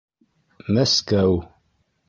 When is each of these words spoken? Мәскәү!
Мәскәү! 0.77 1.37